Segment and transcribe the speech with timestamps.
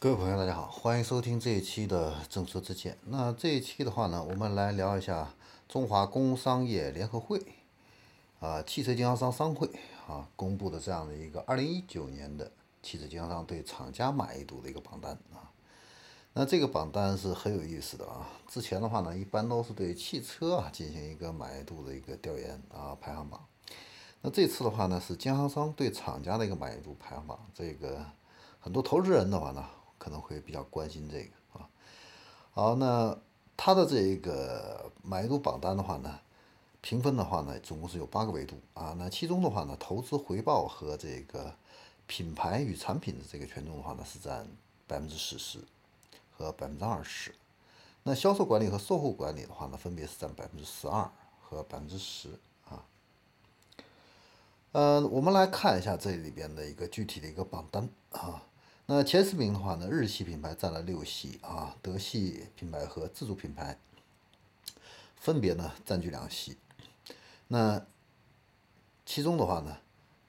[0.00, 2.96] 各位朋友，大家好，欢迎收听这一期的正说之见。
[3.06, 5.34] 那这一期的话呢，我们来聊一下
[5.68, 7.44] 中华工商业联合会
[8.38, 9.68] 啊，汽车经销商商会
[10.06, 12.48] 啊公布的这样的一个二零一九年的
[12.80, 15.50] 汽车经销商对厂家满意度的一个榜单啊。
[16.32, 18.24] 那这个榜单是很有意思的啊。
[18.46, 23.44] 之前的话呢，一般都是对汽车啊进行一个满意度的一个调研啊排行榜。
[24.22, 27.36] 那这次的话呢，是经销商对厂家的一个满意度排行榜。
[27.52, 28.06] 这个
[28.60, 29.64] 很多投资人的话呢。
[30.08, 31.68] 可能会比较关心这个啊，
[32.52, 33.14] 好，那
[33.58, 36.18] 它的这个满意度榜单的话呢，
[36.80, 38.94] 评分的话呢，总共是有八个维度啊。
[38.96, 41.54] 那其中的话呢，投资回报和这个
[42.06, 44.48] 品牌与产品的这个权重的话呢，是占
[44.86, 45.58] 百分之四十
[46.34, 47.34] 和百分之二十。
[48.02, 52.30] 那销售管理和售后管理的话呢，分别是占百分之十二和百分之十
[52.66, 52.82] 啊。
[54.72, 58.42] 呃，我们来看一下这里边的一个具体的一个榜单啊。
[58.90, 63.78] 那前十名的话呢，日系品牌占了六席啊，德系品牌和自主品牌
[65.14, 66.56] 分别呢占据两席。
[67.48, 67.84] 那
[69.04, 69.76] 其中的话呢，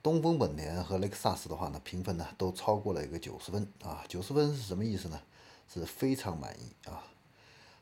[0.00, 5.20] 东风本田和雷克萨斯的话呢，评分呢都超过了一个九十分啊，九十分是什么意思呢？
[5.68, 7.02] 是非常满意啊。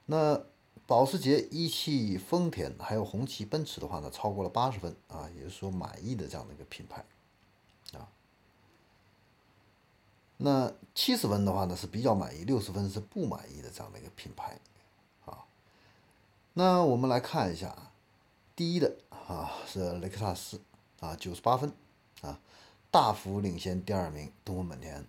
[0.06, 0.42] 那
[0.86, 7.04] 保时捷、一汽、丰田还有红旗、奔驰的话呢，超过了八十分啊，也就是说满意的这样的一个品牌
[7.92, 8.08] 啊。
[10.38, 14.58] 那七十分的话呢是比较满意，六十分是不满意的这样的一个品牌，
[15.25, 15.44] 啊，
[16.55, 17.77] 那我们来看一下，
[18.56, 20.60] 第一的啊是雷克萨斯
[21.00, 21.72] 啊九十八分
[22.22, 22.41] 啊，
[22.91, 25.06] 大幅领先第二名东风本田。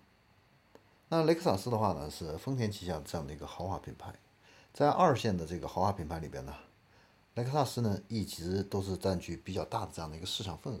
[1.08, 4.14] 那雷克萨斯的话呢是丰田旗下这样的一个豪华品牌，
[4.72, 6.54] 在二线的这个豪华品牌里边呢，
[7.34, 10.80] 雷克萨斯呢一直都是占据比较大的这样的一个市场份额。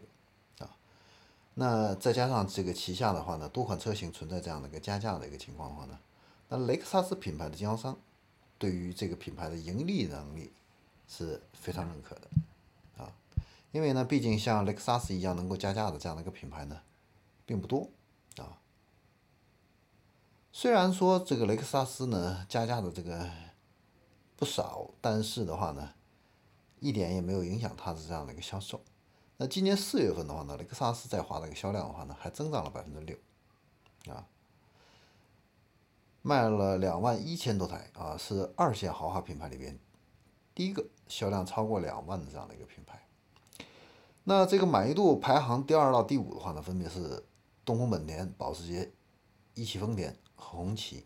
[1.56, 5.98] 那再加上这个旗下的话呢，多款车型存在这样的一个加价的一个情况的话呢，
[6.48, 7.96] 那雷克萨斯品牌的经销商
[8.58, 10.52] 对于这个品牌的盈利能力
[11.06, 12.28] 是非常认可的
[12.96, 13.12] 啊，
[13.70, 16.80] 因为呢，毕竟像雷克萨斯一样能够加价的这样的一个品牌呢，
[17.46, 17.88] 并不多
[18.38, 18.58] 啊。
[20.52, 23.30] 虽然说这个雷克萨斯呢加价的这个
[24.36, 25.94] 不少，但是的话呢，
[26.80, 28.80] 一点也没有影响它的这样的一个销售。
[29.36, 33.16] 那今年四月份的话呢，雷克萨斯在华的一个销量的话呢，还增长了百分之六，
[34.14, 34.26] 啊，
[36.22, 39.76] 卖了两万一千多台啊，是二线豪华品牌里边
[40.54, 43.04] 第一个销量超过两万的这样的一个品牌。
[44.22, 47.24] 那这个满意度排行第二到第五的话呢，分别是
[47.64, 48.92] 东风本田、保时捷、
[49.54, 51.04] 一汽丰田和、红旗。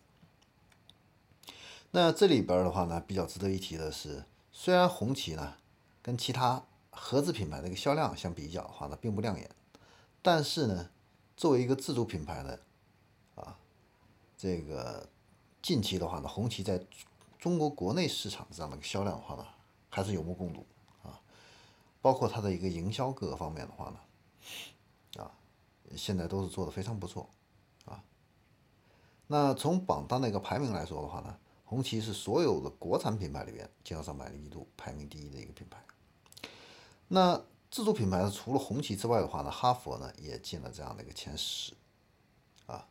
[1.90, 5.54] 那这里边的话呢，比较值得一提的是，虽然红旗呢
[6.02, 6.62] 跟其他
[7.00, 9.48] 合资品牌的一个销量相比较的话呢，并不亮眼，
[10.20, 10.90] 但是呢，
[11.36, 12.58] 作为一个自主品牌呢，
[13.36, 13.56] 啊，
[14.36, 15.08] 这个
[15.62, 16.84] 近期的话呢，红旗在
[17.38, 19.46] 中国国内市场这样的一个销量的话呢，
[19.88, 20.66] 还是有目共睹
[21.02, 21.18] 啊，
[22.02, 25.30] 包括它的一个营销各个方面的话呢，啊，
[25.96, 27.30] 现在都是做的非常不错
[27.86, 28.02] 啊。
[29.28, 35.78] 那从榜单的一个排名来说的话呢，红旗是所有的国产品牌里边经销商满意度排名第一的一个品牌。
[37.08, 41.72] 那自主品牌除了红旗之外的话呢，哈佛呢也进了这样的一个前十，
[42.66, 42.86] 啊，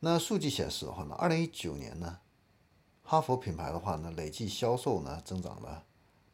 [0.00, 2.18] 那数据显示的话呢，二零一九年呢，
[3.04, 5.84] 哈佛品牌的话呢，累计销售呢增长了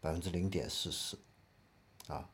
[0.00, 1.18] 百分之零点四四，
[2.06, 2.28] 啊，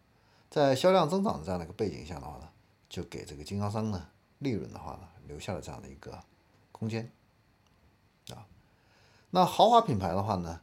[0.50, 2.48] 在销量增长的这样的一个背景下的话呢，
[2.88, 4.08] 就给这个经销商呢
[4.40, 6.22] 利润的话呢留下了这样的一个
[6.70, 7.10] 空间，
[8.30, 8.44] 啊，
[9.30, 10.60] 那豪华品牌的话呢，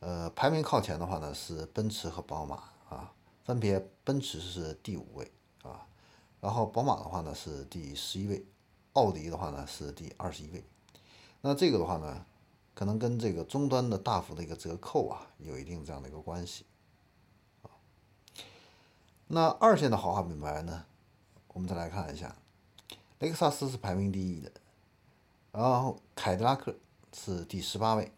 [0.00, 2.71] 呃，排名靠前的话呢是奔驰和宝马。
[2.92, 3.12] 啊，
[3.44, 5.32] 分别奔驰是第五位
[5.62, 5.86] 啊，
[6.40, 8.44] 然后宝马的话呢是第十一位，
[8.92, 10.62] 奥迪的话呢是第二十一位。
[11.40, 12.24] 那这个的话呢，
[12.74, 16.66] 可能跟这个终端的大幅的一个折扣啊，有一定这样的一个关系
[17.62, 17.70] 啊。
[19.28, 20.84] 那二线的豪华品牌呢，
[21.54, 22.36] 我们再来看一下，
[23.18, 24.52] 雷克萨斯是排名第一的，
[25.50, 26.74] 然后凯迪拉克
[27.12, 28.12] 是第十八位，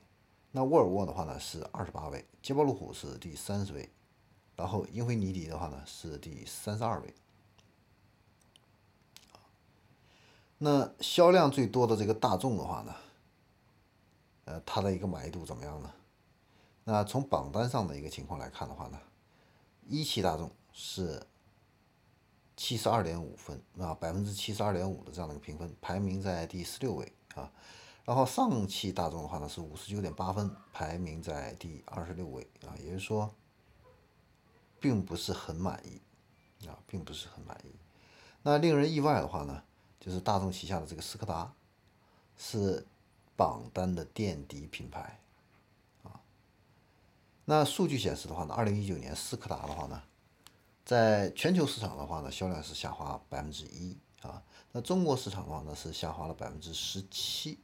[0.51, 3.89] 那沃尔沃的话呢是二十八位，捷豹路虎是第三十位。
[4.57, 7.13] 然后英菲尼迪的话呢是第三十二位，
[10.59, 12.95] 那销量最多的这个大众的话呢，
[14.45, 15.93] 呃，它的一个满意度怎么样呢？
[16.85, 19.01] 那从榜单上的一个情况来看的话呢，
[19.89, 21.21] 一汽大众是
[22.57, 27.51] 七十二点五分啊，百分之七十二点五的这样的一个评分，排名在第十六位啊。
[28.05, 33.35] 然后上汽大众的话呢是五十九点八分，排名在第二十六位啊，也就是说。
[34.85, 35.99] 并不是很满意，
[36.67, 37.75] 啊，并不是很满意。
[38.43, 39.63] 那令人意外的话呢，
[39.99, 41.55] 就是大众旗下的这个斯柯达，
[42.37, 42.87] 是
[43.35, 45.19] 榜单的垫底品牌
[46.03, 46.21] 啊。
[47.47, 50.03] 那数据显示的话呢，二零一九年斯柯达的话呢，
[50.85, 54.43] 在全球市场的话呢，销量是下滑百分之一啊。
[54.73, 57.59] 那中国市场的话呢，是下滑了百分之十七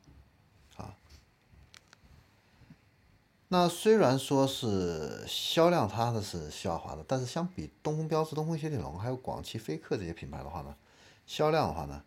[3.53, 10.77] 那虽然说是销量它的是下滑的，但是相比东风标致、东风雪铁龙还有广汽菲克这些品牌的话呢，
[11.27, 12.05] 销量的话呢，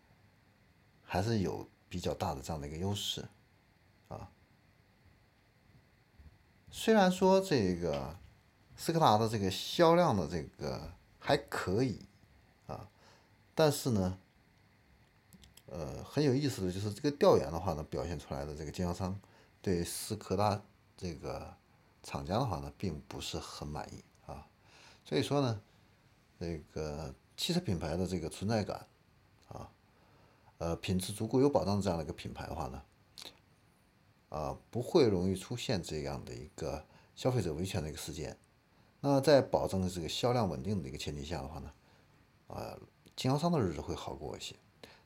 [1.04, 3.26] 还是有比较大的这样的一个优势
[4.08, 4.30] 啊。
[6.70, 8.16] 虽然说这个
[8.74, 11.98] 斯柯达的这个销量的这个还可以
[12.66, 12.88] 啊，
[13.54, 14.18] 但是呢，
[15.66, 19.20] 呃，很有意思的就是这个调研的话呢，表现出来的这个经销商
[19.60, 20.62] 对斯柯达。
[20.96, 21.54] 这个
[22.02, 24.46] 厂家的话呢，并不是很满意啊，
[25.04, 25.60] 所以说呢，
[26.38, 28.86] 这个汽车品牌的这个存在感
[29.48, 29.70] 啊，
[30.58, 32.82] 呃，品质足够有保障这样的一个品牌的话呢，
[34.28, 38.38] 啊，不会容易出现这样的一个消费者维权的一个事件。
[39.00, 41.72] 那在保证这个销量稳定的一个前提下的话呢，
[42.46, 42.78] 啊，
[43.16, 44.54] 经销商的日子会好过一些。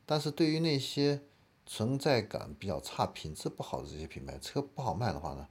[0.06, 1.22] 但是对于那些
[1.66, 5.48] 存在感比较差、品质不好的这些品牌，车不好卖的话呢？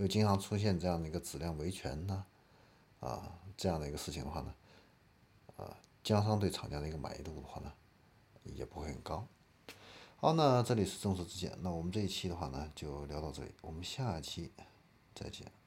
[0.00, 2.24] 又经常出现这样的一个质量维权呢，
[3.00, 4.54] 啊，这样的一个事情的话呢，
[5.56, 7.70] 啊，经销商对厂家的一个满意度的话呢，
[8.44, 9.26] 也不会很高。
[10.16, 14.50] 好，那这里是正说之见，那我们这一期的话呢，就聊到这里，我们下期
[15.14, 15.59] 再见。